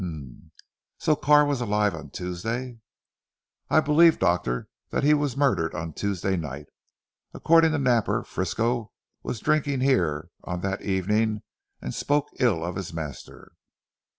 [0.03, 0.49] "H'm!
[0.97, 2.79] So Carr was alive on Tuesday!"
[3.69, 6.65] "I believe doctor, that he was murdered on Tuesday night.
[7.35, 8.91] According to Napper, Frisco,
[9.21, 11.43] was drinking here on that evening,
[11.83, 13.51] and spoke ill of his master.